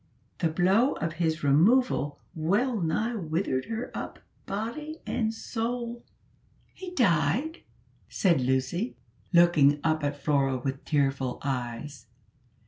The 0.39 0.49
blow 0.49 0.93
of 0.93 1.13
his 1.21 1.43
removal 1.43 2.19
well 2.33 2.79
nigh 2.81 3.13
withered 3.13 3.65
her 3.65 3.95
up, 3.95 4.17
body 4.47 4.97
and 5.05 5.31
soul" 5.31 6.03
"He 6.73 6.89
died?" 6.95 7.59
said 8.09 8.41
Lucy, 8.41 8.95
looking 9.31 9.79
up 9.83 10.03
at 10.03 10.17
Flora 10.19 10.57
with 10.57 10.83
tearful 10.85 11.37
eyes. 11.43 12.07